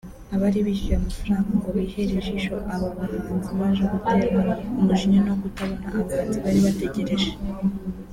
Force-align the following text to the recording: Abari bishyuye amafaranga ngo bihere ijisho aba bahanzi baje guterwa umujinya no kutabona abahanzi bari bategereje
Abari 0.35 0.59
bishyuye 0.65 0.95
amafaranga 0.97 1.49
ngo 1.57 1.69
bihere 1.77 2.11
ijisho 2.19 2.55
aba 2.73 2.87
bahanzi 2.97 3.49
baje 3.59 3.83
guterwa 3.91 4.43
umujinya 4.79 5.19
no 5.27 5.33
kutabona 5.41 5.85
abahanzi 5.99 6.37
bari 6.45 6.59
bategereje 6.67 7.29